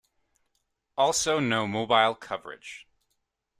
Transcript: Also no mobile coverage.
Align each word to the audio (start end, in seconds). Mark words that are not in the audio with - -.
Also 0.97 1.39
no 1.39 1.67
mobile 1.67 2.15
coverage. 2.15 2.87